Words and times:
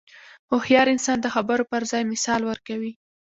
هوښیار 0.49 0.87
انسان 0.95 1.17
د 1.21 1.27
خبرو 1.35 1.69
پر 1.71 1.81
ځای 1.91 2.03
مثال 2.13 2.41
ورکوي. 2.45 2.91